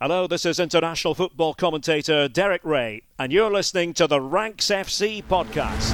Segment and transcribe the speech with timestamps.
[0.00, 5.24] Hello, this is international football commentator Derek Ray, and you're listening to the Ranks FC
[5.24, 5.92] podcast.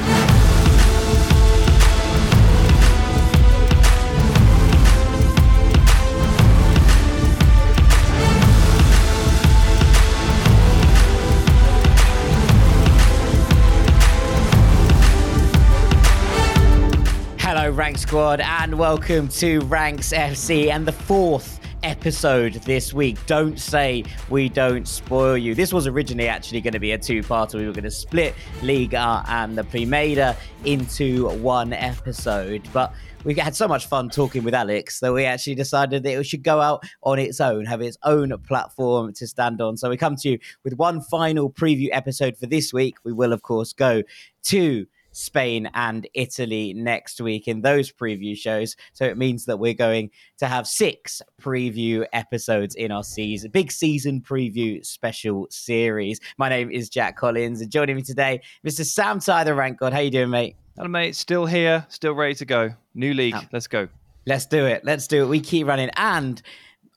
[17.38, 23.18] Hello, Rank Squad, and welcome to Ranks FC and the fourth episode this week.
[23.26, 25.54] Don't say we don't spoil you.
[25.54, 27.56] This was originally actually going to be a two-parter.
[27.56, 30.34] We were going to split Liga and the Primera
[30.64, 35.56] into one episode, but we had so much fun talking with Alex that we actually
[35.56, 39.60] decided that it should go out on its own, have its own platform to stand
[39.60, 39.76] on.
[39.76, 42.96] So we come to you with one final preview episode for this week.
[43.04, 44.02] We will, of course, go
[44.44, 48.76] to Spain and Italy next week in those preview shows.
[48.92, 53.72] So it means that we're going to have six preview episodes in our season, big
[53.72, 56.20] season preview special series.
[56.36, 58.84] My name is Jack Collins, and joining me today, Mr.
[58.84, 59.92] Sam Tighe the Rank God.
[59.92, 60.56] How you doing, mate?
[60.76, 61.14] Hello, mate.
[61.14, 62.74] Still here, still ready to go.
[62.94, 63.34] New league.
[63.36, 63.42] Oh.
[63.52, 63.88] Let's go.
[64.26, 64.84] Let's do it.
[64.84, 65.28] Let's do it.
[65.28, 65.90] We keep running.
[65.96, 66.42] And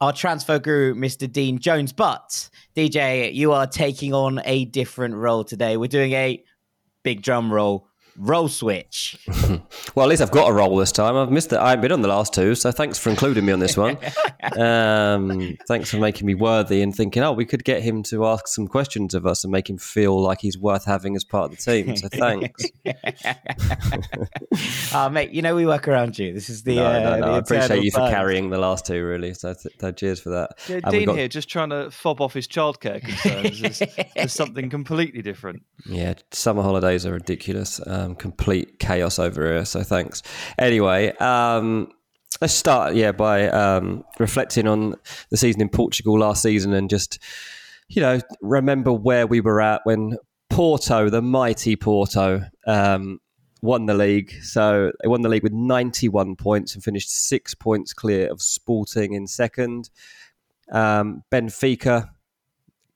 [0.01, 1.31] our transfer guru, Mr.
[1.31, 1.93] Dean Jones.
[1.93, 5.77] But DJ, you are taking on a different role today.
[5.77, 6.43] We're doing a
[7.03, 7.87] big drum roll
[8.17, 9.17] roll switch.
[9.95, 11.15] well, at least I've got a roll this time.
[11.15, 11.59] I've missed it.
[11.59, 13.97] I haven't been on the last two, so thanks for including me on this one.
[14.59, 18.47] um, thanks for making me worthy and thinking, oh, we could get him to ask
[18.47, 21.57] some questions of us and make him feel like he's worth having as part of
[21.57, 21.95] the team.
[21.95, 22.65] So thanks.
[24.93, 26.33] oh, mate, you know we work around you.
[26.33, 26.75] This is the.
[26.75, 27.33] No, uh, no, no.
[27.33, 29.33] I appreciate you for carrying the last two, really.
[29.33, 30.51] So, th- th- cheers for that.
[30.67, 31.17] Yeah, Dean got...
[31.17, 33.61] here just trying to fob off his childcare concerns.
[33.61, 33.81] there's,
[34.15, 35.63] there's something completely different.
[35.85, 37.79] Yeah, summer holidays are ridiculous.
[37.85, 39.65] Um, um, complete chaos over here.
[39.65, 40.23] So thanks.
[40.57, 41.91] Anyway, um,
[42.41, 44.95] let's start, yeah, by um, reflecting on
[45.29, 47.19] the season in Portugal last season and just,
[47.87, 50.17] you know, remember where we were at when
[50.49, 53.19] Porto, the mighty Porto, um,
[53.61, 54.31] won the league.
[54.41, 59.13] So they won the league with 91 points and finished six points clear of Sporting
[59.13, 59.89] in second.
[60.71, 62.09] Um, Benfica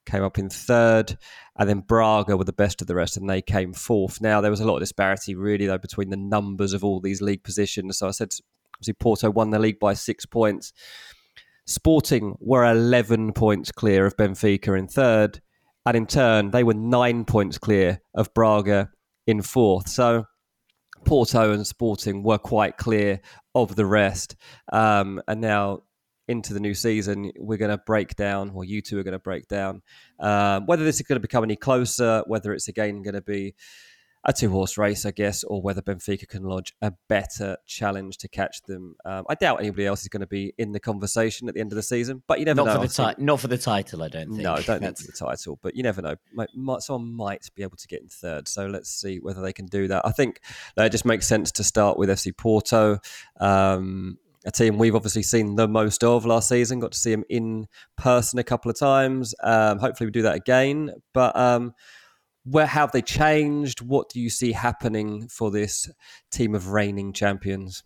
[0.06, 1.18] came up in third,
[1.58, 4.22] and then Braga were the best of the rest, and they came fourth.
[4.22, 7.22] Now there was a lot of disparity, really, though, between the numbers of all these
[7.22, 7.98] league positions.
[7.98, 8.34] So I said,
[8.76, 10.74] obviously, Porto won the league by six points.
[11.66, 15.42] Sporting were 11 points clear of Benfica in third,
[15.86, 18.90] and in turn, they were nine points clear of Braga
[19.28, 19.88] in fourth.
[19.88, 20.26] So
[21.06, 23.22] Porto and Sporting were quite clear
[23.56, 24.36] of the rest.
[24.72, 25.84] Um, and now
[26.32, 29.20] into the new season, we're going to break down, or you two are going to
[29.20, 29.82] break down,
[30.20, 33.54] um, whether this is going to become any closer, whether it's again going to be
[34.24, 38.28] a two horse race, I guess, or whether Benfica can lodge a better challenge to
[38.28, 38.96] catch them.
[39.04, 41.72] Um, I doubt anybody else is going to be in the conversation at the end
[41.72, 42.82] of the season, but you never not know.
[42.82, 44.44] For the ti- not for the title, I don't think.
[44.44, 46.16] No, I don't think for the title, but you never know.
[46.34, 49.54] Might, might, someone might be able to get in third, so let's see whether they
[49.54, 50.04] can do that.
[50.06, 50.42] I think
[50.76, 53.00] that it just makes sense to start with FC Porto.
[53.40, 56.80] Um, a team we've obviously seen the most of last season.
[56.80, 59.36] Got to see them in person a couple of times.
[59.44, 60.92] Um, hopefully, we do that again.
[61.14, 61.74] But um,
[62.44, 63.82] where have they changed?
[63.82, 65.90] What do you see happening for this
[66.32, 67.84] team of reigning champions?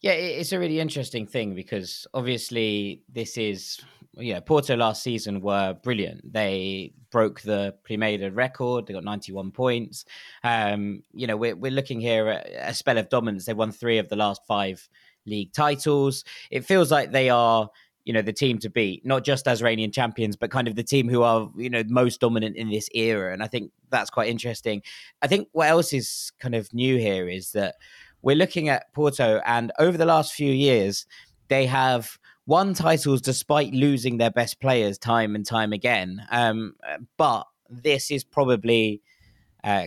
[0.00, 3.80] Yeah, it's a really interesting thing because obviously this is,
[4.12, 6.30] yeah, Porto last season were brilliant.
[6.30, 8.86] They broke the Primera record.
[8.86, 10.04] They got 91 points.
[10.42, 13.46] Um, you know, we're, we're looking here at a spell of dominance.
[13.46, 14.86] They won three of the last five
[15.26, 16.24] league titles.
[16.50, 17.70] It feels like they are
[18.04, 20.82] you know the team to beat not just as reigning champions but kind of the
[20.82, 23.32] team who are you know most dominant in this era.
[23.32, 24.82] And i think that's quite interesting.
[25.22, 27.76] I think what else is kind of new here is that
[28.22, 31.06] we're looking at porto and over the last few years
[31.48, 36.26] they have won titles despite losing their best players time and time again.
[36.30, 36.74] Um,
[37.16, 39.00] but this is probably
[39.62, 39.86] uh,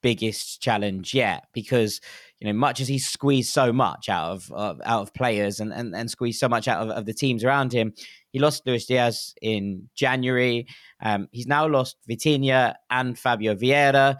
[0.00, 2.00] biggest challenge yet because
[2.44, 5.72] you know, much as he squeezed so much out of uh, out of players and,
[5.72, 7.94] and, and squeezed so much out of, of the teams around him,
[8.32, 10.66] he lost Luis Diaz in January.
[11.02, 14.16] Um, he's now lost Vitinha and Fabio Vieira.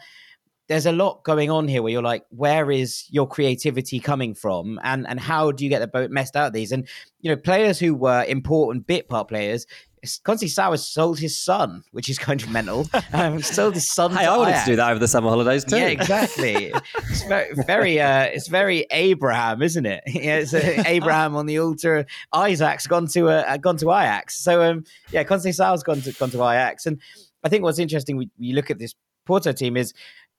[0.69, 4.81] There's a lot going on here where you're like, where is your creativity coming from,
[4.83, 6.73] and and how do you get the boat messed out of these?
[6.73, 6.89] And
[7.21, 9.67] you know, players who were important bit part players
[10.05, 12.89] Has sold his son, which is kind of mental.
[13.13, 14.13] Um, sold his son.
[14.13, 14.65] Hey, I wanted Ajax.
[14.65, 15.77] to do that over the summer holidays too.
[15.77, 16.73] Yeah, exactly.
[17.11, 20.03] it's very, very, uh, it's very Abraham, isn't it?
[20.07, 22.07] yeah, it's uh, Abraham on the altar.
[22.33, 24.43] Isaac's gone to uh, gone to Ajax.
[24.43, 27.01] So um, yeah, Conceição's gone to gone to Ajax, and
[27.45, 28.95] I think what's interesting, we, we look at this
[29.27, 29.93] Porto team is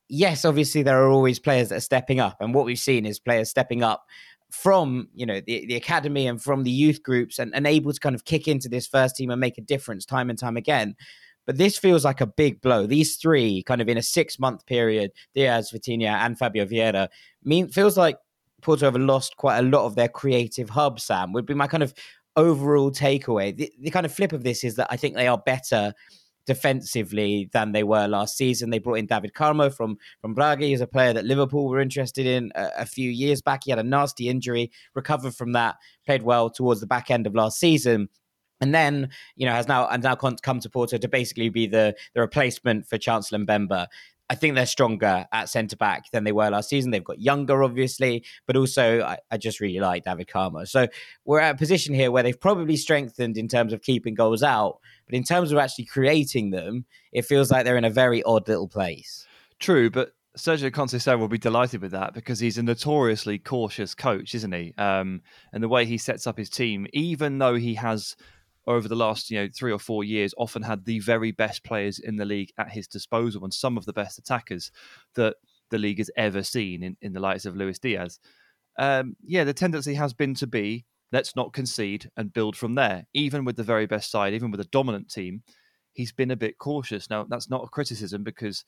[0.09, 3.19] yes, obviously there are always players that are stepping up, and what we've seen is
[3.19, 4.05] players stepping up
[4.51, 7.99] from you know the, the academy and from the youth groups and, and able to
[7.99, 10.95] kind of kick into this first team and make a difference time and time again.
[11.45, 12.87] But this feels like a big blow.
[12.87, 17.07] These three, kind of in a six month period, Diaz, Vitinha, and Fabio Vieira,
[17.43, 18.17] mean feels like
[18.61, 20.99] Porto have lost quite a lot of their creative hub.
[20.99, 21.93] Sam would be my kind of
[22.35, 23.55] overall takeaway.
[23.55, 25.93] The, the kind of flip of this is that I think they are better
[26.45, 28.69] defensively than they were last season.
[28.69, 30.65] They brought in David Carmo from from Braga.
[30.65, 33.63] He's a player that Liverpool were interested in a, a, few years back.
[33.63, 35.75] He had a nasty injury, recovered from that,
[36.05, 38.09] played well towards the back end of last season.
[38.61, 41.95] And then, you know, has now and now come to Porto to basically be the
[42.13, 43.87] the replacement for Chancel Mbemba.
[44.29, 46.91] I think they're stronger at centre back than they were last season.
[46.91, 50.67] They've got younger, obviously, but also I, I, just really like David Carmo.
[50.67, 50.87] So
[51.25, 54.79] we're at a position here where they've probably strengthened in terms of keeping goals out,
[55.05, 58.47] but in terms of actually creating them, it feels like they're in a very odd
[58.47, 59.27] little place.
[59.59, 64.35] True, but Sergio Conceição will be delighted with that because he's a notoriously cautious coach,
[64.35, 64.73] isn't he?
[64.77, 65.21] Um,
[65.53, 68.15] and the way he sets up his team, even though he has
[68.67, 71.99] over the last you know three or four years often had the very best players
[71.99, 74.71] in the league at his disposal and some of the best attackers
[75.15, 75.35] that
[75.71, 78.19] the league has ever seen in, in the likes of Luis Diaz.
[78.77, 83.05] Um, yeah, the tendency has been to be let's not concede and build from there.
[83.13, 85.43] Even with the very best side, even with a dominant team,
[85.93, 87.09] he's been a bit cautious.
[87.09, 88.65] Now that's not a criticism because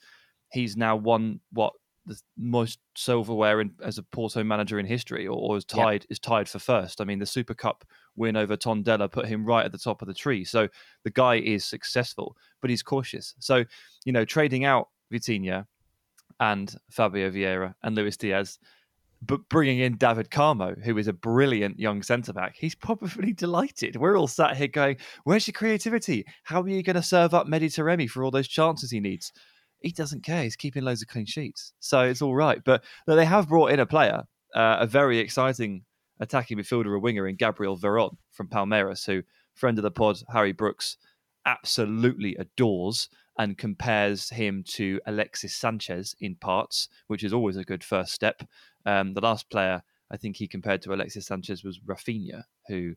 [0.51, 1.73] he's now won what
[2.07, 6.19] the most silverware in, as a Porto manager in history, or, or is tied is
[6.19, 7.01] tied for first.
[7.01, 10.07] I mean, the Super Cup win over Tondela put him right at the top of
[10.07, 10.43] the tree.
[10.43, 10.67] So
[11.03, 13.35] the guy is successful, but he's cautious.
[13.39, 13.65] So
[14.05, 15.65] you know, trading out Vitinha
[16.39, 18.57] and Fabio Vieira and Luis Diaz,
[19.21, 23.97] but bringing in David Carmo, who is a brilliant young centre back, he's probably delighted.
[23.97, 26.25] We're all sat here going, "Where's your creativity?
[26.43, 29.33] How are you going to serve up Taremi for all those chances he needs?"
[29.81, 30.43] He doesn't care.
[30.43, 32.63] He's keeping loads of clean sheets, so it's all right.
[32.63, 34.23] But they have brought in a player,
[34.55, 35.83] uh, a very exciting
[36.19, 40.51] attacking midfielder, a winger in Gabriel Veron from Palmeiras, who friend of the pod Harry
[40.51, 40.97] Brooks
[41.45, 43.09] absolutely adores
[43.39, 48.43] and compares him to Alexis Sanchez in parts, which is always a good first step.
[48.85, 52.95] Um, the last player I think he compared to Alexis Sanchez was Rafinha, who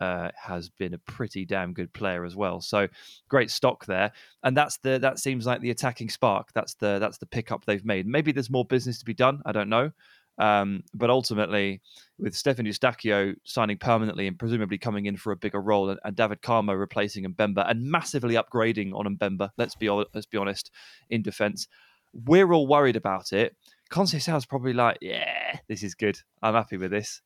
[0.00, 2.60] uh, has been a pretty damn good player as well.
[2.60, 2.88] So
[3.28, 4.12] great stock there,
[4.42, 6.52] and that's the that seems like the attacking spark.
[6.54, 8.06] That's the that's the pickup they've made.
[8.06, 9.42] Maybe there's more business to be done.
[9.44, 9.92] I don't know.
[10.38, 11.82] Um, but ultimately,
[12.18, 16.16] with Stefan Eustáquio signing permanently and presumably coming in for a bigger role, and, and
[16.16, 20.70] David Carmo replacing Mbemba and massively upgrading on Mbemba, let's be let's be honest,
[21.10, 21.68] in defence,
[22.14, 23.54] we're all worried about it.
[23.90, 26.18] Conceição's probably like, yeah, this is good.
[26.42, 27.20] I'm happy with this.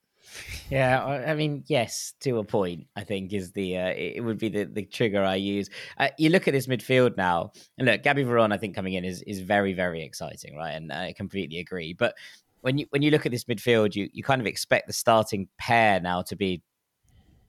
[0.71, 2.87] Yeah, I mean, yes, to a point.
[2.97, 5.69] I think is the uh, it would be the, the trigger I use.
[5.99, 9.05] Uh, you look at this midfield now, and look, Gabby Veron, I think coming in
[9.05, 10.73] is is very very exciting, right?
[10.73, 11.93] And I completely agree.
[11.93, 12.15] But
[12.63, 15.49] when you when you look at this midfield, you you kind of expect the starting
[15.59, 16.63] pair now to be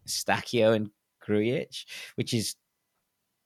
[0.07, 0.89] Eustáquio and
[1.25, 1.86] Grujic,
[2.16, 2.56] which is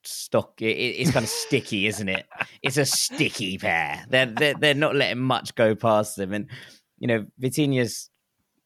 [0.03, 0.61] stock.
[0.61, 2.25] It, it's kind of sticky, isn't it?
[2.61, 4.03] It's a sticky pair.
[4.09, 6.47] They're, they're they're not letting much go past them, and
[6.97, 8.09] you know Vitinha's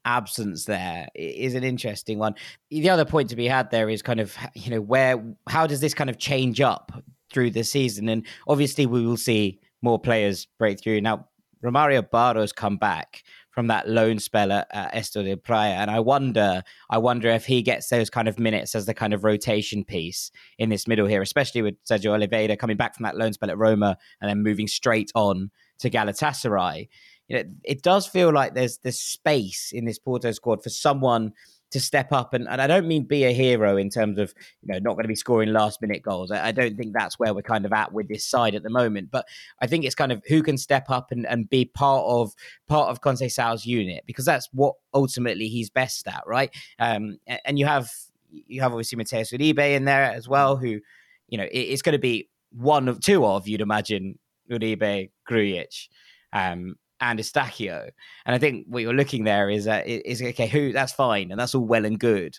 [0.06, 2.36] absence there is an interesting one.
[2.70, 5.82] The other point to be had there is kind of, you know, where, how does
[5.82, 6.92] this kind of change up
[7.32, 8.10] through the season?
[8.10, 11.02] And obviously, we will see more players break through.
[11.02, 11.28] Now,
[11.64, 16.64] Romario Baró come back from that loan spell at uh, Estoril Praia, and I wonder,
[16.90, 20.32] I wonder if he gets those kind of minutes as the kind of rotation piece
[20.58, 23.58] in this middle here, especially with Sergio Oliveira coming back from that loan spell at
[23.58, 26.88] Roma and then moving straight on to Galatasaray
[27.28, 31.34] you know, it does feel like there's there's space in this Porto squad for someone
[31.74, 34.72] to step up and, and I don't mean be a hero in terms of you
[34.72, 36.30] know not going to be scoring last minute goals.
[36.30, 38.70] I, I, don't think that's where we're kind of at with this side at the
[38.70, 39.10] moment.
[39.10, 39.26] But
[39.60, 42.34] I think it's kind of who can step up and, and be part of
[42.68, 46.52] part of Conceição's unit because that's what ultimately he's best at, right?
[46.78, 47.90] Um, and, and you have
[48.30, 50.80] you have obviously Mateus Uribe in there as well, who
[51.28, 55.88] you know it, it's going to be one of two of you'd imagine Uribe Grujic.
[56.34, 57.90] Um, and Eustáquio.
[58.26, 61.40] And I think what you're looking there is uh, is okay, who that's fine and
[61.40, 62.38] that's all well and good.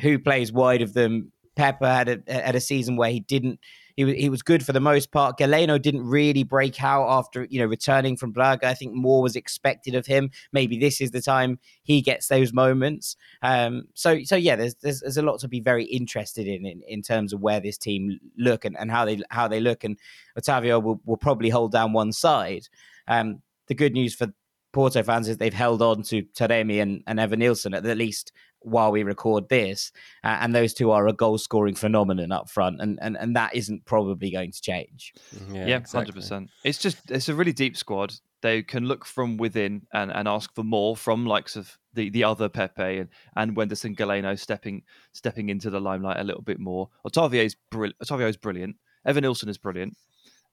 [0.00, 1.32] Who plays wide of them?
[1.58, 3.58] Pepa had a had a season where he didn't.
[3.96, 5.36] He was, he was good for the most part.
[5.36, 8.68] Galeno didn't really break out after you know returning from Braga.
[8.68, 10.30] I think more was expected of him.
[10.52, 13.16] Maybe this is the time he gets those moments.
[13.42, 16.80] Um, so so yeah, there's, there's, there's a lot to be very interested in in,
[16.86, 19.82] in terms of where this team look and, and how they how they look.
[19.82, 19.98] And
[20.38, 22.68] Otavio will, will probably hold down one side.
[23.08, 24.26] Um, the good news for
[24.72, 29.04] Porto fans is they've held on to Taremi and, and Evanilson at, least while we
[29.04, 29.92] record this,
[30.24, 33.54] uh, and those two are a goal scoring phenomenon up front, and, and and that
[33.54, 35.14] isn't probably going to change.
[35.52, 35.66] Yeah,
[36.10, 36.48] 100%.
[36.64, 38.12] It's just it's a really deep squad.
[38.42, 42.24] they can look from within and, and ask for more from likes of the, the
[42.24, 46.88] other Pepe and, and Wenderson Galeno stepping stepping into the limelight a little bit more.
[47.06, 48.76] Otavio's, brill- Otavio's brilliant.
[49.06, 49.96] Evanilson is brilliant.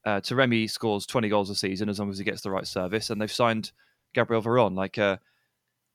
[0.08, 3.10] Uh, Taremi scores 20 goals a season as long as he gets the right service.
[3.10, 3.74] And they've signed
[4.14, 4.74] Gabriel Veron.
[4.74, 5.18] Like, uh,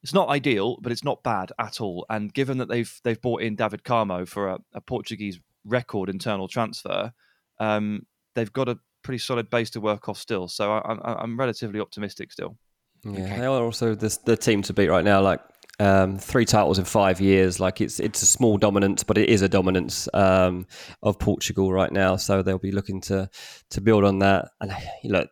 [0.02, 2.04] it's not ideal, but it's not bad at all.
[2.11, 6.47] And given that they've they've bought in David Carmo for a, a Portuguese record internal
[6.47, 7.14] transfer,
[7.59, 8.04] um,
[8.35, 10.47] they've got a pretty solid base to work off still.
[10.47, 12.59] So I, am I'm relatively optimistic still.
[13.04, 13.38] Yeah, okay.
[13.38, 15.23] they are also the, the team to beat right now.
[15.23, 15.40] Like
[15.83, 17.59] um, three titles in five years.
[17.59, 20.67] Like it's it's a small dominance, but it is a dominance um,
[21.03, 22.17] of Portugal right now.
[22.17, 23.29] So they'll be looking to
[23.71, 24.51] to build on that.
[24.61, 24.73] And
[25.05, 25.29] look,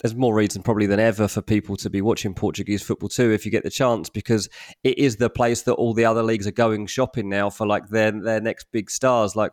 [0.00, 3.44] there's more reason probably than ever for people to be watching Portuguese football too, if
[3.44, 4.48] you get the chance, because
[4.84, 7.88] it is the place that all the other leagues are going shopping now for like
[7.88, 9.34] their their next big stars.
[9.34, 9.52] Like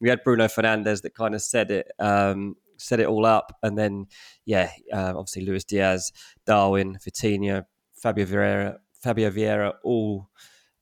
[0.00, 1.90] we had Bruno Fernandes that kind of said it.
[1.98, 3.56] Um, set it all up.
[3.60, 4.06] And then,
[4.44, 6.12] yeah, uh, obviously Luis Diaz,
[6.46, 7.64] Darwin, Vitinha,
[8.00, 10.28] Fabio Vieira, Fabio Vieira, all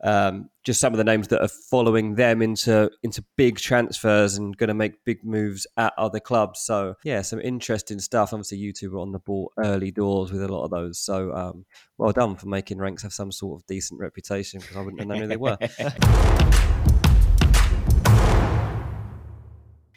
[0.04, 4.56] um, just some of the names that are following them into into big transfers and
[4.56, 6.60] going to make big moves at other clubs.
[6.60, 8.32] So yeah, some interesting stuff.
[8.32, 10.98] Obviously, you two were on the ball early doors with a lot of those.
[10.98, 11.64] So um,
[11.96, 15.08] well done for making ranks have some sort of decent reputation because I wouldn't have
[15.08, 15.58] known who they were.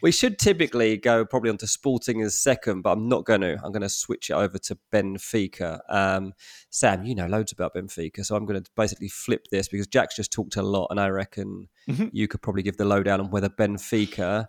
[0.02, 3.60] We should typically go probably onto Sporting as second, but I'm not going to.
[3.62, 5.80] I'm going to switch it over to Benfica.
[5.88, 6.32] Um,
[6.70, 10.16] Sam, you know loads about Benfica, so I'm going to basically flip this because Jack's
[10.16, 12.06] just talked a lot, and I reckon mm-hmm.
[12.12, 14.46] you could probably give the lowdown on whether Benfica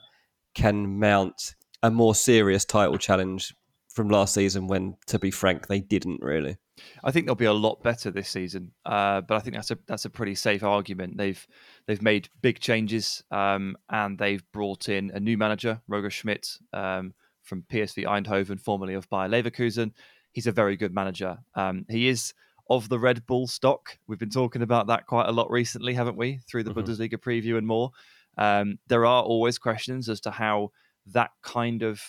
[0.54, 3.54] can mount a more serious title challenge
[3.90, 6.58] from last season when, to be frank, they didn't really.
[7.04, 9.78] I think they'll be a lot better this season, uh, but I think that's a
[9.88, 11.18] that's a pretty safe argument.
[11.18, 11.46] They've
[11.88, 17.14] they've made big changes um, and they've brought in a new manager, Roger Schmidt, um,
[17.42, 19.92] from PSV Eindhoven, formerly of Bayer Leverkusen.
[20.32, 21.38] He's a very good manager.
[21.56, 22.34] Um, he is
[22.70, 23.98] of the Red Bull stock.
[24.08, 26.40] We've been talking about that quite a lot recently, haven't we?
[26.48, 26.90] Through the mm-hmm.
[26.90, 27.92] Bundesliga preview and more.
[28.38, 30.72] Um, there are always questions as to how
[31.08, 32.02] that kind of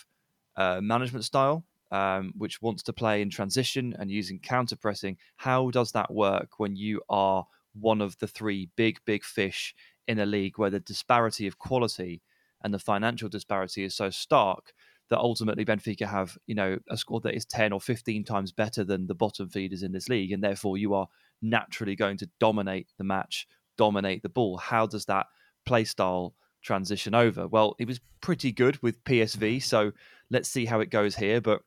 [0.57, 5.19] uh, management style um, which wants to play in transition and using counter pressing.
[5.37, 9.75] How does that work when you are one of the three big, big fish
[10.09, 12.23] in a league where the disparity of quality
[12.65, 14.73] and the financial disparity is so stark
[15.11, 18.83] that ultimately Benfica have, you know, a squad that is 10 or 15 times better
[18.83, 20.33] than the bottom feeders in this league.
[20.33, 21.09] And therefore you are
[21.43, 23.47] naturally going to dominate the match,
[23.77, 24.57] dominate the ball.
[24.57, 25.27] How does that
[25.67, 27.47] play style transition over?
[27.47, 29.63] Well, it was pretty good with PSV.
[29.63, 29.93] So
[30.31, 31.43] let's see how it goes here.
[31.43, 31.63] But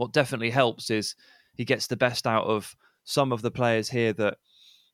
[0.00, 1.14] what definitely helps is
[1.56, 4.38] he gets the best out of some of the players here that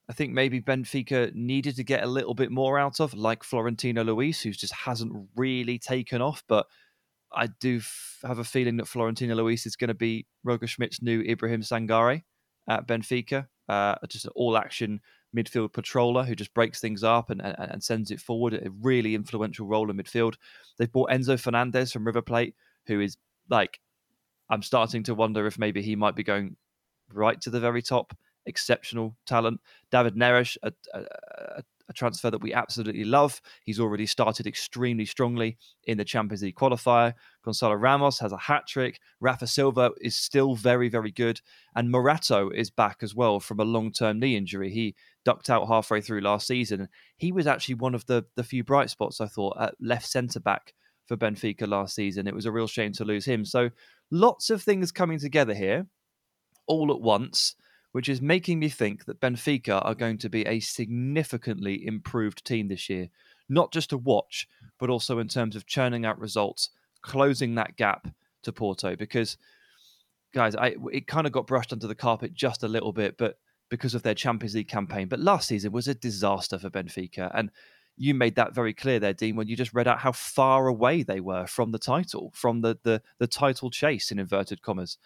[0.09, 4.03] I think maybe Benfica needed to get a little bit more out of, like Florentino
[4.03, 6.43] Luis, who just hasn't really taken off.
[6.49, 6.67] But
[7.33, 11.01] I do f- have a feeling that Florentino Luis is going to be Roger Schmidt's
[11.01, 12.23] new Ibrahim Sangare
[12.69, 15.01] at Benfica, uh, just an all action
[15.37, 18.55] midfield patroller who just breaks things up and, and, and, sends it forward.
[18.55, 20.35] A really influential role in midfield.
[20.79, 22.57] They've bought Enzo Fernandez from River Plate,
[22.89, 23.17] who is
[23.49, 23.79] like
[24.49, 26.57] I'm starting to wonder if maybe he might be going
[27.13, 28.17] right to the very top.
[28.47, 29.61] Exceptional talent.
[29.91, 33.41] David Neres, a, a, a, transfer that we absolutely love.
[33.65, 37.15] He's already started extremely strongly in the Champions League qualifier.
[37.45, 39.01] Gonzalo Ramos has a hat trick.
[39.21, 41.41] Rafa Silva is still very, very good.
[41.75, 44.71] And Morato is back as well from a long term knee injury.
[44.71, 46.89] He ducked out halfway through last season.
[47.17, 50.39] He was actually one of the, the few bright spots, I thought, at left centre
[50.39, 50.73] back
[51.07, 52.27] for Benfica last season.
[52.27, 53.45] It was a real shame to lose him.
[53.45, 53.71] So
[54.11, 55.87] lots of things coming together here
[56.67, 57.55] all at once,
[57.93, 62.69] which is making me think that Benfica are going to be a significantly improved team
[62.69, 63.09] this year,
[63.49, 64.49] not just to watch,
[64.79, 66.71] but also in terms of churning out results,
[67.03, 68.09] closing that gap
[68.43, 68.97] to Porto.
[68.97, 69.37] Because,
[70.35, 73.39] guys, I, it kind of got brushed under the carpet just a little bit, but
[73.69, 75.09] because of their Champions League campaign.
[75.09, 77.31] But last season was a disaster for Benfica.
[77.35, 77.51] And
[77.97, 81.03] you made that very clear there, Dean, when you just read out how far away
[81.03, 84.99] they were from the title, from the the, the title chase in inverted commas.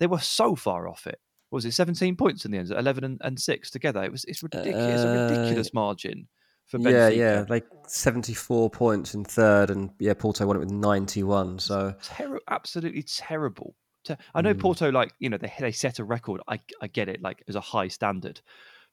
[0.00, 1.20] They were so far off it.
[1.50, 2.70] What was it 17 points in the end?
[2.72, 4.02] 11 and, and 6 together.
[4.02, 5.04] It was it's ridiculous.
[5.04, 6.26] Uh, a ridiculous margin
[6.66, 6.92] for Benfica.
[6.92, 11.60] Yeah, yeah, like 74 points in third, and yeah, Porto won it with 91.
[11.60, 13.76] So Ter- absolutely terrible.
[14.34, 14.60] I know mm.
[14.60, 16.42] Porto, like you know, they they set a record.
[16.48, 18.40] I I get it, like as a high standard,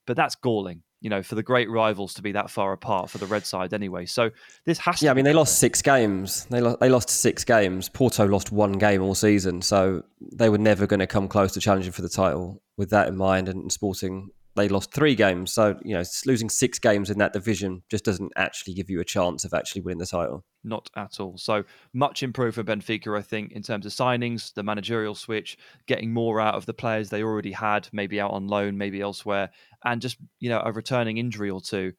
[0.06, 3.18] but that's galling you know, for the great rivals to be that far apart for
[3.18, 4.06] the red side anyway.
[4.06, 4.30] So
[4.64, 5.04] this has to.
[5.04, 6.46] yeah, I mean, they lost six games.
[6.46, 7.88] They, lo- they lost six games.
[7.88, 9.60] Porto lost one game all season.
[9.62, 13.08] So they were never going to come close to challenging for the title with that
[13.08, 13.48] in mind.
[13.48, 15.52] And Sporting they lost three games.
[15.52, 19.04] So you know, losing six games in that division just doesn't actually give you a
[19.04, 20.44] chance of actually winning the title.
[20.64, 21.38] Not at all.
[21.38, 25.56] So much improved for Benfica, I think, in terms of signings, the managerial switch,
[25.86, 29.50] getting more out of the players they already had, maybe out on loan, maybe elsewhere,
[29.84, 31.92] and just you know a returning injury or two.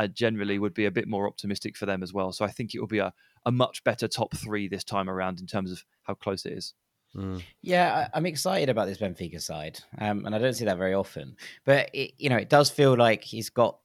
[0.00, 2.30] Uh, generally would be a bit more optimistic for them as well.
[2.30, 3.12] So I think it will be a,
[3.44, 6.72] a much better top three this time around in terms of how close it is.
[7.16, 7.42] Mm.
[7.62, 10.94] Yeah, I, am excited about this Benfica side, um, and I don't see that very
[10.94, 11.36] often.
[11.64, 13.78] But it, you know, it does feel like he's got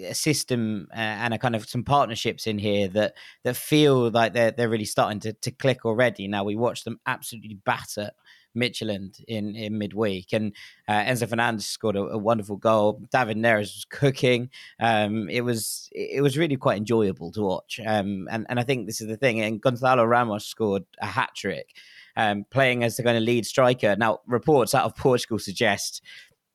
[0.00, 3.14] a system uh, and a kind of some partnerships in here that
[3.44, 6.28] that feel like they're they're really starting to, to click already.
[6.28, 8.10] Now we watched them absolutely batter
[8.56, 10.54] Midtjylland in in midweek, and
[10.88, 13.02] uh, Enzo Fernandez scored a, a, wonderful goal.
[13.12, 14.50] David Neres was cooking.
[14.80, 18.86] Um, it was it was really quite enjoyable to watch, um, and and I think
[18.86, 19.40] this is the thing.
[19.40, 21.74] And Gonzalo Ramos scored a hat trick
[22.16, 23.96] um, playing as the kind of lead striker.
[23.96, 26.02] Now, reports out of Portugal suggest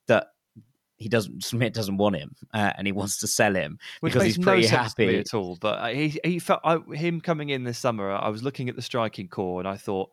[0.08, 0.28] that
[0.98, 4.26] he doesn't Schmidt doesn't want him uh, and he wants to sell him Which because
[4.26, 5.58] he's pretty no happy at all.
[5.60, 8.12] But he he felt I, him coming in this summer.
[8.12, 10.10] I was looking at the striking core and I thought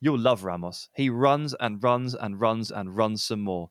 [0.00, 0.88] you'll love Ramos.
[0.94, 3.70] He runs and runs and runs and runs some more,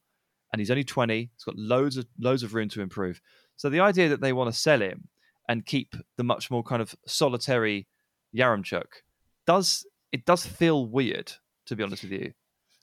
[0.51, 1.31] and he's only twenty.
[1.33, 3.21] He's got loads of loads of room to improve.
[3.55, 5.07] So the idea that they want to sell him
[5.49, 7.87] and keep the much more kind of solitary
[8.35, 8.85] Yaremchuk
[9.45, 11.31] does it does feel weird,
[11.65, 12.33] to be honest with you.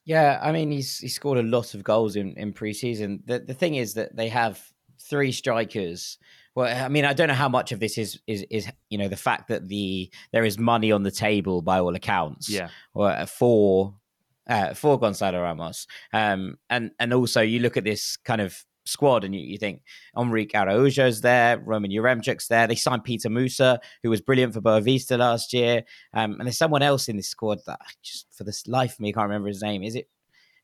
[0.04, 3.20] Yeah, I mean he's he scored a lot of goals in in preseason.
[3.26, 4.62] The the thing is that they have
[5.00, 6.18] three strikers.
[6.54, 9.08] Well, I mean, I don't know how much of this is is is you know
[9.08, 12.50] the fact that the there is money on the table by all accounts.
[12.50, 13.94] Yeah, or uh, for
[14.46, 15.86] uh, for Gonzalo Ramos.
[16.12, 19.82] Um, and and also you look at this kind of squad and you, you think
[20.16, 22.66] Henrique Araujo's there, Roman Yaremchuk's there.
[22.66, 25.84] They signed Petar Musa, who was brilliant for Boavista last year.
[26.12, 29.12] Um, and there's someone else in this squad that just for this life of me,
[29.12, 29.82] can't remember his name.
[29.82, 30.08] Is it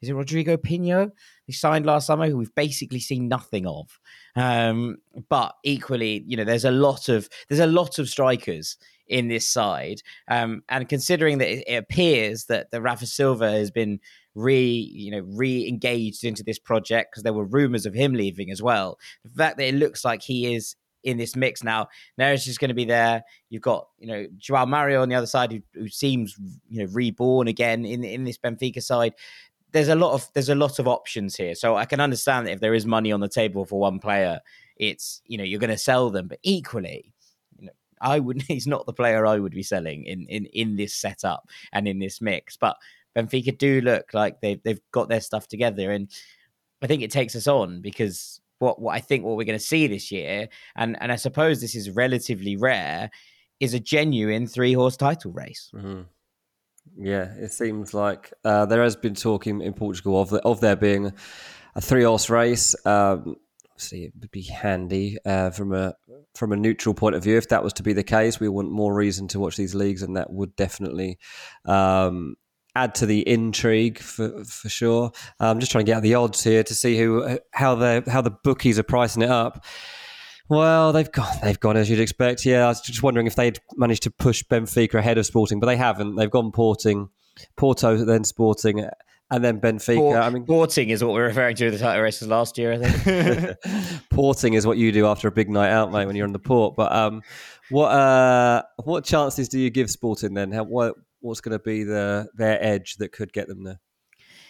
[0.03, 1.11] is it Rodrigo Pinho?
[1.47, 3.99] He signed last summer, who we've basically seen nothing of.
[4.35, 4.97] Um,
[5.29, 8.79] but equally, you know, there's a lot of there's a lot of strikers
[9.11, 10.00] in this side.
[10.29, 14.00] Um, and considering that it, it appears that the Rafa Silva has been
[14.37, 18.62] re you know re-engaged into this project because there were rumors of him leaving as
[18.62, 18.99] well.
[19.25, 21.88] The fact that it looks like he is in this mix now
[22.19, 23.23] Neres is going to be there.
[23.50, 26.37] You've got you know Joao Mario on the other side who, who seems
[26.69, 29.14] you know reborn again in in this Benfica side.
[29.73, 31.57] There's a lot of there's a lot of options here.
[31.57, 34.40] So I can understand that if there is money on the table for one player
[34.81, 36.27] it's you know you're going to sell them.
[36.27, 37.12] But equally
[38.01, 41.49] I would he's not the player I would be selling in in in this setup
[41.73, 42.77] and in this mix but
[43.17, 46.11] Benfica do look like they've they've got their stuff together, and
[46.83, 49.65] I think it takes us on because what what I think what we're going to
[49.65, 53.11] see this year, and and I suppose this is relatively rare,
[53.59, 55.71] is a genuine three horse title race.
[55.75, 56.03] Mm-hmm.
[56.97, 60.77] Yeah, it seems like uh, there has been talking in Portugal of the, of there
[60.77, 61.13] being
[61.75, 62.75] a three horse race.
[62.87, 63.37] Um,
[63.81, 65.95] obviously, it would be handy uh, from a
[66.35, 68.38] from a neutral point of view if that was to be the case.
[68.38, 71.19] We want more reason to watch these leagues, and that would definitely
[71.64, 72.37] um,
[72.77, 75.12] add to the intrigue for for sure.
[75.38, 78.31] I'm just trying to get the odds here to see who how the how the
[78.31, 79.64] bookies are pricing it up.
[80.51, 81.37] Well, they've gone.
[81.43, 82.45] They've gone as you'd expect.
[82.45, 85.66] Yeah, I was just wondering if they'd managed to push Benfica ahead of Sporting, but
[85.66, 86.16] they haven't.
[86.16, 87.09] They've gone Porting,
[87.57, 88.87] Porto, then Sporting,
[89.31, 89.97] and then Benfica.
[89.97, 92.73] Port, I mean, porting is what we're referring to in the title races last year.
[92.73, 96.27] I think porting is what you do after a big night out, mate, when you're
[96.27, 96.75] on the port.
[96.77, 97.23] But um,
[97.71, 100.51] what uh, what chances do you give Sporting then?
[100.53, 103.81] How, what what's going to be the their edge that could get them there?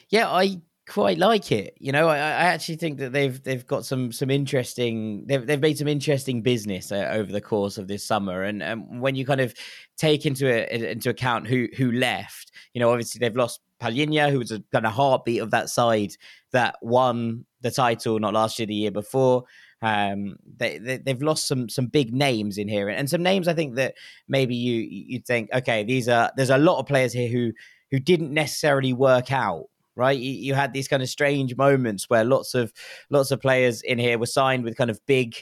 [0.08, 1.74] Yeah, I quite like it.
[1.78, 5.60] You know, I, I, actually think that they've they've got some some interesting they've they've
[5.60, 9.24] made some interesting business uh, over the course of this summer, and, and when you
[9.24, 9.54] kind of
[9.96, 14.38] take into a, into account who who left, you know, obviously they've lost Palhinha, who
[14.38, 16.12] was a kind of heartbeat of that side
[16.52, 19.44] that won the title not last year, the year before.
[19.82, 23.54] Um, they, they have lost some some big names in here, and some names I
[23.54, 23.94] think that
[24.28, 27.52] maybe you you'd think, okay, these are there's a lot of players here who
[27.90, 29.64] who didn't necessarily work out.
[29.96, 32.72] Right, you, you had these kind of strange moments where lots of
[33.10, 35.34] lots of players in here were signed with kind of big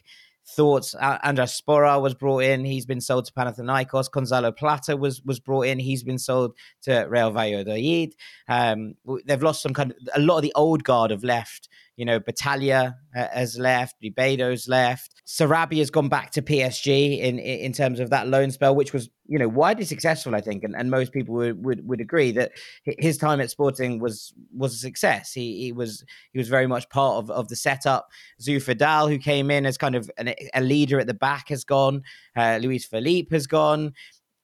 [0.48, 0.94] thoughts.
[0.94, 2.64] Andraž Šporar was brought in.
[2.64, 4.10] He's been sold to Panathinaikos.
[4.10, 5.78] Gonzalo Plata was was brought in.
[5.78, 8.14] He's been sold to Real Valladolid.
[8.48, 12.04] Um, they've lost some kind of a lot of the old guard have left you
[12.04, 15.20] know, Battaglia uh, has left, Ribeiro's left.
[15.26, 19.10] Sarabia has gone back to PSG in, in terms of that loan spell, which was,
[19.26, 22.52] you know, widely successful, I think, and, and most people would, would, would agree that
[22.84, 25.32] his time at Sporting was was a success.
[25.32, 28.06] He, he was he was very much part of, of the setup.
[28.40, 31.64] Zouf Idal, who came in as kind of an, a leader at the back, has
[31.64, 32.02] gone.
[32.36, 33.92] Uh, Luis Felipe has gone.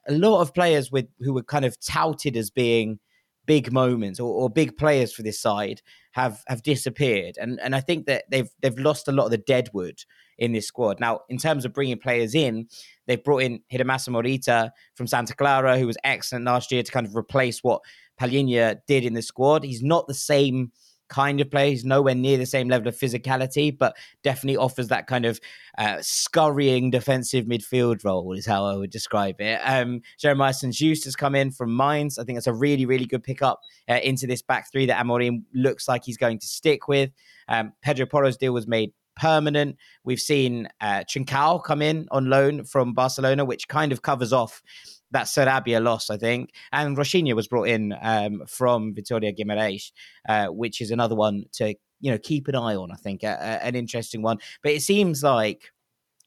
[0.09, 2.99] A lot of players with who were kind of touted as being
[3.47, 7.81] big moments or, or big players for this side have have disappeared, and and I
[7.81, 10.05] think that they've they've lost a lot of the deadwood
[10.39, 11.01] in this squad.
[11.01, 12.67] Now, in terms of bringing players in,
[13.07, 17.07] they've brought in Hidemasa Morita from Santa Clara, who was excellent last year to kind
[17.07, 17.83] of replace what
[18.21, 19.65] Palhinha did in the squad.
[19.65, 20.73] He's not the same
[21.09, 21.71] kind of player.
[21.71, 25.41] He's nowhere near the same level of physicality, but definitely offers that kind of
[25.79, 29.61] uh, scurrying defensive midfield role, is how I would describe it.
[29.65, 30.77] Um, Jeremiah St.
[31.05, 32.19] Has come in from Mainz.
[32.19, 35.43] I think that's a really, really good pickup uh, into this back three that Amorim
[35.55, 37.11] looks like he's going to stick with.
[37.49, 39.77] Um, Pedro Porro's deal was made permanent.
[40.05, 44.63] We've seen uh, Trincao come in on loan from Barcelona, which kind of covers off
[45.11, 46.51] that Sarabia loss, I think.
[46.73, 49.93] And Rochinha was brought in um, from Vitoria Guimaraes,
[50.29, 52.91] uh, which is another one to you know keep an eye on.
[52.91, 54.39] I think an interesting one.
[54.63, 55.71] But it seems like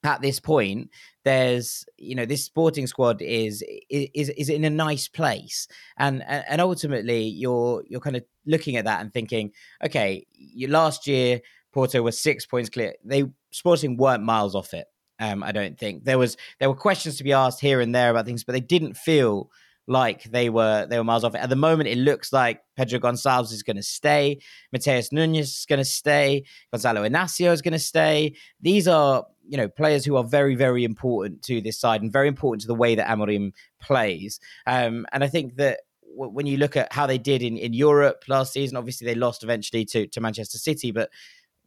[0.04, 0.90] at this point
[1.26, 6.62] there's you know this sporting squad is is is in a nice place and and
[6.62, 9.52] ultimately you're you're kind of looking at that and thinking
[9.84, 11.42] okay you, last year
[11.74, 12.96] Porto was six points clear.
[13.04, 14.88] They Sporting weren't miles off it.
[15.20, 18.12] Um, I don't think there was there were questions to be asked here and there
[18.12, 19.50] about things, but they didn't feel
[19.88, 21.36] like they were they were miles off.
[21.36, 24.40] At the moment, it looks like Pedro Gonçalves is going to stay,
[24.72, 28.36] Mateus Nunes is going to stay, Gonzalo Inacio is going to stay.
[28.62, 32.28] These are you know players who are very very important to this side and very
[32.28, 34.40] important to the way that Amorim plays.
[34.66, 35.80] Um, and I think that
[36.18, 39.44] when you look at how they did in, in Europe last season, obviously they lost
[39.44, 41.12] eventually to, to Manchester City, but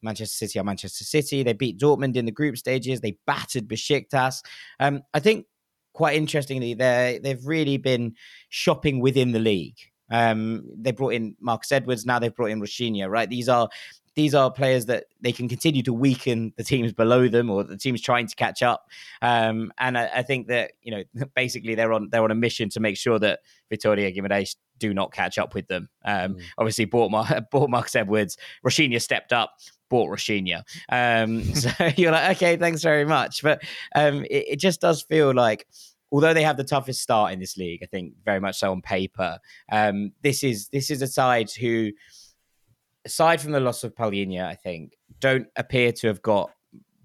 [0.03, 1.43] Manchester City are Manchester City.
[1.43, 3.01] They beat Dortmund in the group stages.
[3.01, 4.43] They battered Besiktas.
[4.79, 5.47] Um, I think
[5.93, 8.15] quite interestingly, they they've really been
[8.49, 9.77] shopping within the league.
[10.11, 12.05] Um, they brought in Marcus Edwards.
[12.05, 13.09] Now they've brought in Rochinha.
[13.09, 13.69] Right, these are
[14.17, 17.77] these are players that they can continue to weaken the teams below them or the
[17.77, 18.87] teams trying to catch up.
[19.23, 21.05] Um, and I, I, think that you know
[21.37, 25.13] basically they're on they're on a mission to make sure that Vitoria Guimaraes do not
[25.13, 25.89] catch up with them.
[26.05, 26.43] Um, mm.
[26.59, 28.37] Obviously, bought, Mar- bought Marcus Edwards.
[28.65, 29.53] Rochinha stepped up
[29.91, 30.63] bought Rochinha.
[30.89, 33.43] Um, so you're like, okay, thanks very much.
[33.43, 33.63] But
[33.95, 35.67] um, it, it, just does feel like,
[36.11, 38.81] although they have the toughest start in this league, I think very much so on
[38.81, 39.39] paper,
[39.71, 41.91] um, this is this is a side who,
[43.05, 46.51] aside from the loss of Palhinha, I think don't appear to have got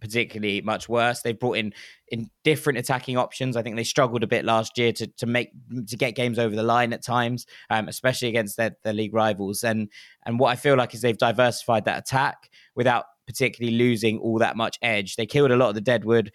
[0.06, 1.22] particularly much worse.
[1.22, 1.74] They've brought in
[2.10, 3.58] in different attacking options.
[3.58, 5.50] I think they struggled a bit last year to to make
[5.88, 9.64] to get games over the line at times, um, especially against their, their league rivals.
[9.64, 9.90] And
[10.26, 14.56] and what I feel like is they've diversified that attack without particularly losing all that
[14.56, 15.16] much edge.
[15.16, 16.32] They killed a lot of the deadwood.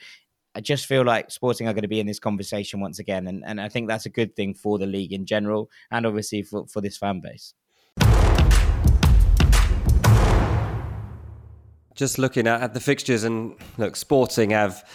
[0.57, 3.45] I just feel like Sporting are going to be in this conversation once again, and,
[3.47, 6.67] and I think that's a good thing for the league in general, and obviously for,
[6.67, 7.55] for this fan base.
[11.95, 14.89] Just looking at, at the fixtures, and look, Sporting have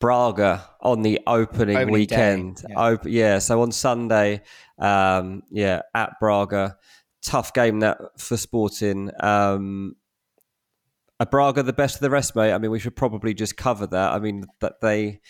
[0.00, 2.64] Braga on the opening, opening weekend.
[2.68, 2.76] yeah.
[2.78, 3.38] Op- yeah.
[3.38, 4.42] so on Sunday,
[4.78, 6.76] um, yeah, at Braga,
[7.22, 9.10] tough game that for Sporting.
[9.20, 9.96] Um,
[11.20, 12.52] are Braga the best of the rest, mate?
[12.52, 14.12] I mean, we should probably just cover that.
[14.12, 15.20] I mean, that they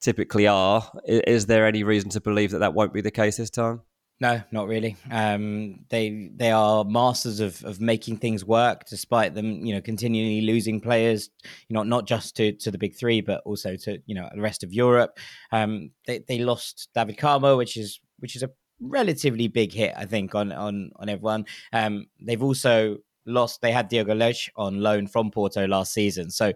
[0.00, 0.90] typically are.
[1.06, 3.82] Is there any reason to believe that that won't be the case this time?
[4.18, 4.96] No, not really.
[5.10, 10.40] Um, they they are masters of, of making things work, despite them, you know, continually
[10.40, 11.28] losing players.
[11.68, 14.40] You know, not just to, to the big three, but also to you know the
[14.40, 15.18] rest of Europe.
[15.52, 18.50] Um, they they lost David Carmo, which is which is a
[18.80, 21.44] relatively big hit, I think, on on on everyone.
[21.74, 23.60] Um, they've also lost.
[23.60, 26.54] They had Diogo Leite on loan from Porto last season, so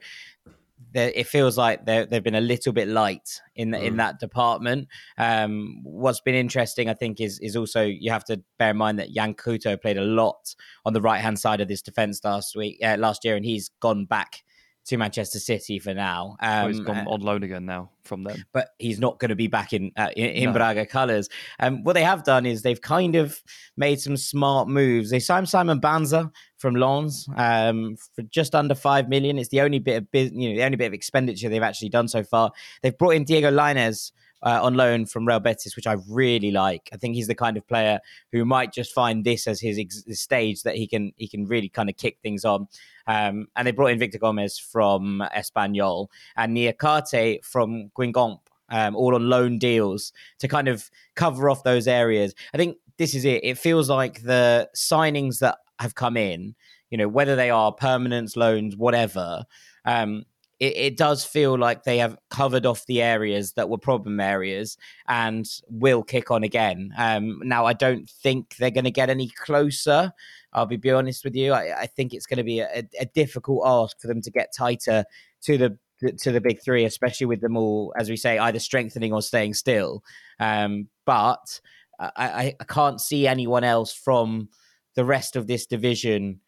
[0.94, 3.82] it feels like they've been a little bit light in mm.
[3.82, 4.88] in that department.
[5.18, 8.98] Um, what's been interesting, I think, is is also you have to bear in mind
[8.98, 12.56] that Yan Couto played a lot on the right hand side of this defense last
[12.56, 14.42] week, uh, last year, and he's gone back
[14.86, 16.36] to Manchester City for now.
[16.40, 19.28] Um, oh, he's gone uh, on loan again now from them, but he's not going
[19.28, 20.52] to be back in uh, in, in no.
[20.52, 21.28] Braga colours.
[21.58, 23.40] Um, what they have done is they've kind of
[23.76, 25.10] made some smart moves.
[25.10, 29.38] They signed Simon Banza from Lens um, for just under five million.
[29.38, 31.90] It's the only bit of business, you know, the only bit of expenditure they've actually
[31.90, 32.52] done so far.
[32.82, 36.88] They've brought in Diego Lainez uh, on loan from Real Betis, which I really like.
[36.92, 38.00] I think he's the kind of player
[38.32, 41.68] who might just find this as his, ex- stage that he can he can really
[41.68, 42.68] kind of kick things on.
[43.06, 48.40] Um, and they brought in Victor Gomez from Espanyol and Niakate from Guingamp.
[48.72, 52.36] Um, all on loan deals to kind of cover off those areas.
[52.54, 53.42] I think this is it.
[53.42, 56.54] It feels like the signings that have come in,
[56.90, 59.44] you know, whether they are permanents, loans, whatever,
[59.86, 60.24] um,
[60.60, 64.76] it, it, does feel like they have covered off the areas that were problem areas
[65.08, 66.92] and will kick on again.
[66.98, 70.12] Um, now, I don't think they're going to get any closer.
[70.52, 71.52] I'll be, be honest with you.
[71.52, 74.52] I, I think it's going to be a, a, difficult ask for them to get
[74.56, 75.04] tighter
[75.42, 75.78] to the
[76.18, 79.52] to the big three, especially with them all, as we say, either strengthening or staying
[79.52, 80.02] still.
[80.38, 81.60] Um, but
[81.98, 84.48] I, I can't see anyone else from
[84.94, 86.40] the rest of this division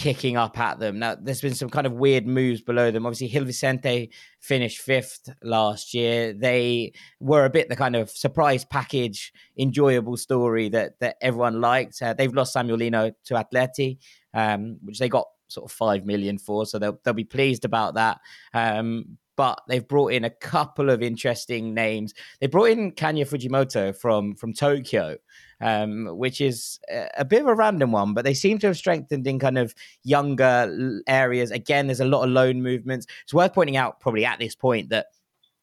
[0.00, 0.98] kicking up at them.
[0.98, 3.04] Now, there's been some kind of weird moves below them.
[3.04, 6.32] Obviously, Gil Vicente finished fifth last year.
[6.32, 12.00] They were a bit the kind of surprise package, enjoyable story that that everyone liked.
[12.00, 13.98] Uh, they've lost Samuel Lino to Atleti,
[14.32, 17.92] um, which they got sort of five million for, so they'll they'll be pleased about
[17.94, 18.20] that.
[18.54, 22.14] Um, but they've brought in a couple of interesting names.
[22.40, 25.18] They brought in Kanya Fujimoto from from Tokyo,
[25.60, 29.26] um, which is a bit of a random one, but they seem to have strengthened
[29.26, 31.50] in kind of younger areas.
[31.50, 33.06] Again, there's a lot of loan movements.
[33.22, 35.06] It's worth pointing out, probably at this point, that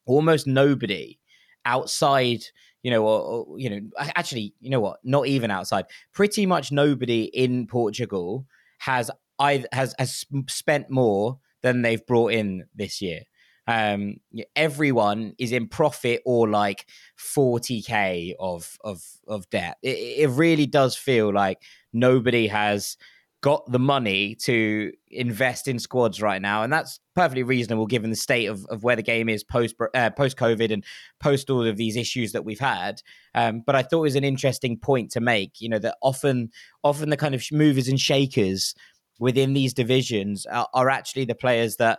[0.06, 1.18] almost nobody
[1.64, 2.44] outside
[2.82, 5.00] you know, or, or, you know, actually, you know what?
[5.02, 5.86] Not even outside.
[6.12, 8.46] Pretty much nobody in Portugal
[8.78, 13.22] has either has has spent more than they've brought in this year
[13.68, 14.16] um,
[14.56, 16.86] everyone is in profit or like
[17.18, 19.76] 40k of of of debt.
[19.82, 22.96] It, it really does feel like nobody has
[23.42, 28.16] got the money to invest in squads right now, and that's perfectly reasonable given the
[28.16, 30.82] state of, of where the game is post uh, post COVID and
[31.20, 33.02] post all of these issues that we've had.
[33.34, 35.60] Um, but I thought it was an interesting point to make.
[35.60, 36.50] You know that often
[36.82, 38.74] often the kind of movers and shakers
[39.20, 41.98] within these divisions are, are actually the players that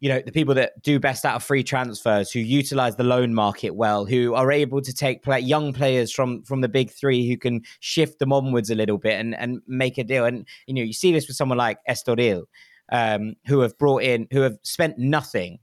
[0.00, 3.34] you know the people that do best out of free transfers who utilize the loan
[3.34, 7.28] market well who are able to take play, young players from from the big three
[7.28, 10.24] who can shift them onwards a little bit and and make a deal.
[10.24, 12.44] And you know you see this with someone like Estoril
[12.90, 15.58] um, who have brought in who have spent nothing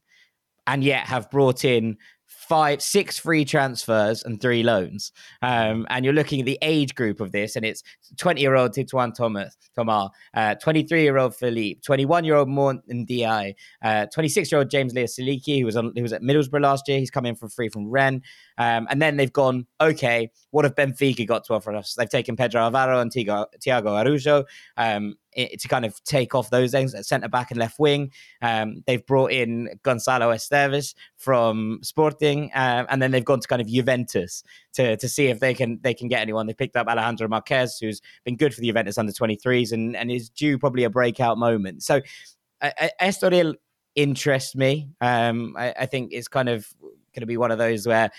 [0.67, 1.97] and yet have brought in
[2.37, 5.11] five, six free transfers and three loans.
[5.41, 7.81] Um, and you're looking at the age group of this, and it's
[8.17, 10.09] 20 year old Titouan Thomas, Thomas,
[10.61, 13.55] 23 uh, year old Philippe, 21 year old Morn Di,
[14.13, 16.99] 26 year old James Lea Siliki, who was on, who was at Middlesbrough last year.
[16.99, 18.21] He's coming from free from Rennes.
[18.57, 21.93] Um, and then they've gone, okay, what have Benfica got to offer us?
[21.95, 23.45] They've taken Pedro Alvaro and Tiago,
[23.95, 24.45] Araujo
[24.77, 28.11] um, it, to kind of take off those things at centre back and left wing.
[28.41, 33.61] Um, they've brought in Gonzalo Esteves from Sporting, um, and then they've gone to kind
[33.61, 34.43] of Juventus
[34.73, 36.47] to to see if they can they can get anyone.
[36.47, 40.11] They picked up Alejandro Marquez, who's been good for the Juventus under 23s and, and
[40.11, 41.83] is due probably a breakout moment.
[41.83, 42.01] So
[42.61, 43.55] uh, Estoril
[43.95, 44.89] interests me.
[45.01, 46.67] Um, I, I, think it's kind of
[47.17, 48.11] going to be one of those where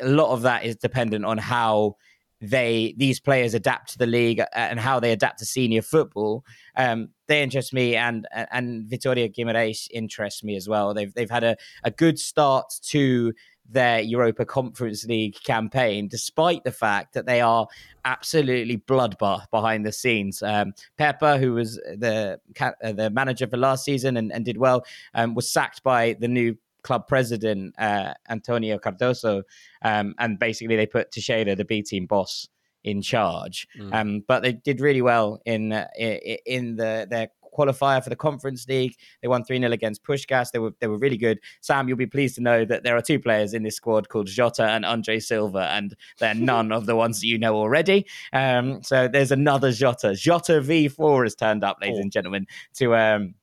[0.00, 1.96] a lot of that is dependent on how
[2.40, 6.44] they these players adapt to the league uh, and how they adapt to senior football.
[6.76, 10.94] Um, they interest me, and and Vitoria Guimaraes interests me as well.
[10.94, 13.32] They've they've had a, a good start to
[13.66, 17.66] their Europa Conference League campaign, despite the fact that they are
[18.04, 20.42] absolutely bloodbath behind the scenes.
[20.42, 24.84] Um, Pepa, who was the uh, the manager for last season and, and did well,
[25.14, 29.42] um, was sacked by the new club president uh, Antonio Cardoso,
[29.82, 32.48] um, and basically they put Teixeira, the B team boss,
[32.84, 33.66] in charge.
[33.78, 33.94] Mm.
[33.94, 38.68] Um, but they did really well in uh, in the their qualifier for the Conference
[38.68, 38.96] League.
[39.22, 40.50] They won 3 0 against Puskás.
[40.50, 41.40] They were they were really good.
[41.60, 44.26] Sam, you'll be pleased to know that there are two players in this squad called
[44.26, 48.06] Jota and Andre Silva, and they're none of the ones that you know already.
[48.32, 50.14] Um, so there's another Jota.
[50.14, 52.02] Jota V4 has turned up, ladies oh.
[52.02, 53.34] and gentlemen, to um,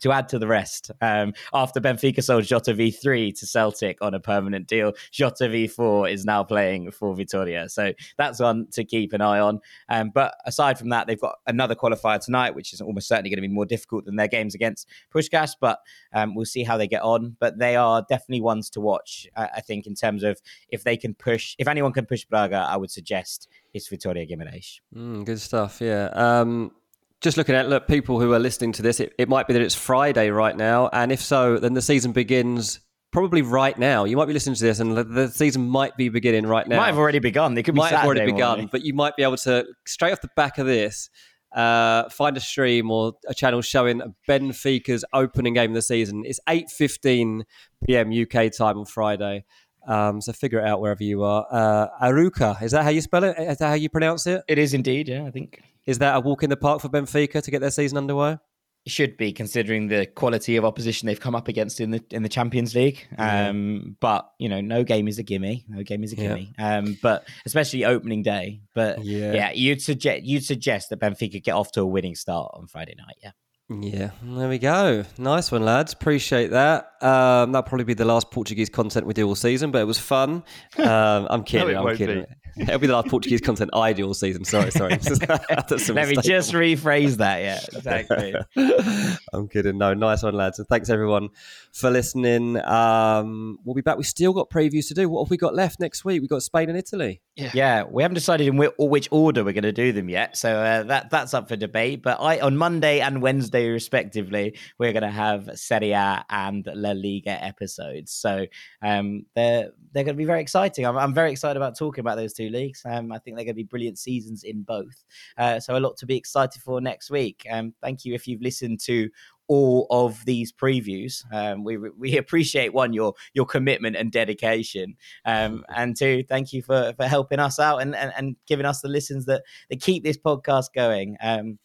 [0.00, 0.90] to add to the rest.
[1.00, 6.24] Um, after Benfica sold Jota V3 to Celtic on a permanent deal, Jota V4 is
[6.24, 7.68] now playing for Vitoria.
[7.68, 9.60] So that's one to keep an eye on.
[9.88, 13.42] Um, but aside from that, they've got another qualifier tonight, which is almost certainly going
[13.42, 15.52] to be more difficult than their games against Puskás.
[15.60, 15.78] But
[16.12, 17.36] um, we'll see how they get on.
[17.38, 20.96] But they are definitely ones to watch, uh, I think, in terms of if they
[20.96, 24.80] can push, if anyone can push Braga, I would suggest it's Vitoria Guimarães.
[24.94, 26.10] Mm, good stuff, yeah.
[26.14, 26.72] Um,
[27.20, 29.62] just looking at look, people who are listening to this, it, it might be that
[29.62, 32.80] it's Friday right now, and if so, then the season begins
[33.12, 34.04] probably right now.
[34.04, 36.78] You might be listening to this, and the season might be beginning right now.
[36.78, 37.56] Might have already begun.
[37.58, 38.68] It could might have already begun, morning.
[38.70, 41.10] but you might be able to straight off the back of this.
[41.52, 46.22] Uh, find a stream or a channel showing Benfica's opening game of the season.
[46.24, 47.42] It's 8.15
[47.84, 48.12] p.m.
[48.12, 49.44] UK time on Friday.
[49.84, 51.44] Um, so figure it out wherever you are.
[51.50, 53.36] Uh, Arouca, is that how you spell it?
[53.36, 54.44] Is that how you pronounce it?
[54.46, 55.60] It is indeed, yeah, I think.
[55.86, 58.38] Is that a walk in the park for Benfica to get their season underway?
[58.86, 62.22] It should be, considering the quality of opposition they've come up against in the in
[62.22, 63.06] the Champions League.
[63.18, 65.66] Um, but you know, no game is a gimme.
[65.68, 66.54] No game is a gimme.
[66.58, 66.78] Yeah.
[66.78, 68.62] Um, but especially opening day.
[68.74, 69.34] But yeah.
[69.34, 72.94] yeah, you'd suggest you'd suggest that Benfica get off to a winning start on Friday
[72.96, 73.16] night.
[73.22, 73.32] Yeah.
[73.72, 75.04] Yeah, there we go.
[75.16, 75.92] Nice one, lads.
[75.92, 76.86] Appreciate that.
[77.00, 79.98] Um, that'll probably be the last Portuguese content we do all season, but it was
[79.98, 80.42] fun.
[80.78, 81.74] Um, I'm kidding.
[81.74, 82.22] no, I'm kidding.
[82.22, 82.26] Be.
[82.56, 84.44] It'll be the last Portuguese content I do all season.
[84.44, 84.90] Sorry, sorry.
[85.00, 87.40] Let me just rephrase that.
[87.40, 88.34] Yeah, exactly.
[89.32, 89.78] I'm kidding.
[89.78, 90.58] No, nice one, lads.
[90.58, 91.30] And thanks everyone
[91.72, 92.60] for listening.
[92.64, 93.96] Um, we'll be back.
[93.96, 95.08] We still got previews to do.
[95.08, 96.22] What have we got left next week?
[96.22, 97.20] We got Spain and Italy.
[97.36, 97.50] Yeah.
[97.54, 100.82] yeah, we haven't decided in which order we're going to do them yet, so uh,
[100.82, 102.02] that that's up for debate.
[102.02, 106.90] But I on Monday and Wednesday, respectively, we're going to have Serie A and La
[106.92, 108.12] Liga episodes.
[108.12, 108.46] So
[108.82, 110.86] um, they're they're going to be very exciting.
[110.86, 112.82] I'm, I'm very excited about talking about those two leagues.
[112.84, 115.04] Um, I think they're going to be brilliant seasons in both.
[115.36, 117.46] Uh, so a lot to be excited for next week.
[117.50, 119.10] Um, thank you if you've listened to
[119.50, 121.24] all of these previews.
[121.32, 126.62] Um, we we appreciate one your your commitment and dedication, um, and two, thank you
[126.62, 130.04] for for helping us out and, and, and giving us the listens that that keep
[130.04, 131.16] this podcast going.
[131.20, 131.58] Um,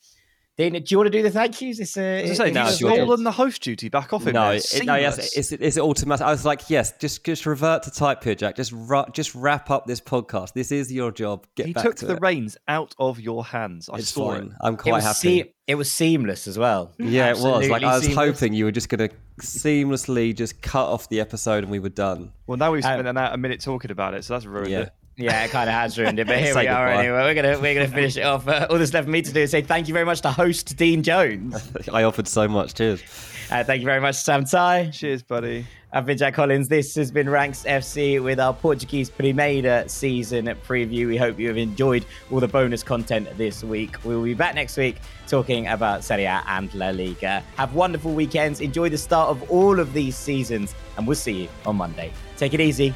[0.57, 1.79] Dean, do you want to do the thank yous?
[1.79, 4.33] It's, uh, it's say, now stolen the host duty back off him.
[4.33, 6.25] No, it, no yes, is, is it automatic?
[6.25, 8.55] I was like, yes, just just revert to type here, Jack.
[8.55, 10.53] Just ra- just wrap up this podcast.
[10.53, 11.45] This is your job.
[11.55, 12.21] Get he back took to the it.
[12.21, 13.89] reins out of your hands.
[13.91, 14.43] I it's saw fine.
[14.43, 14.51] it.
[14.61, 15.41] I'm quite it happy.
[15.41, 16.93] Se- it was seamless as well.
[16.99, 17.67] Yeah, it was.
[17.67, 18.39] Like I was seamless.
[18.39, 21.89] hoping you were just going to seamlessly just cut off the episode and we were
[21.89, 22.31] done.
[22.47, 24.79] Well, now we've spent um, a minute talking about it, so that's ruined yeah.
[24.83, 24.89] it.
[25.17, 27.03] Yeah, it kind of has ruined it, but here we are goodbye.
[27.05, 27.17] anyway.
[27.19, 28.47] We're gonna we're gonna finish it off.
[28.47, 30.31] Uh, all that's left for me to do is say thank you very much to
[30.31, 31.71] host Dean Jones.
[31.93, 32.73] I offered so much.
[32.73, 33.01] Cheers.
[33.49, 34.91] Uh, thank you very much, Sam Tighe.
[34.91, 35.65] Cheers, buddy.
[35.93, 36.67] I've been Jack Collins.
[36.67, 41.07] This has been Ranks FC with our Portuguese Primeira season preview.
[41.07, 44.03] We hope you have enjoyed all the bonus content this week.
[44.03, 44.97] We will be back next week
[45.27, 47.41] talking about Serie A and La Liga.
[47.55, 48.59] Have wonderful weekends.
[48.59, 52.11] Enjoy the start of all of these seasons, and we'll see you on Monday.
[52.35, 52.93] Take it easy.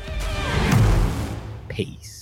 [1.70, 2.19] Peace.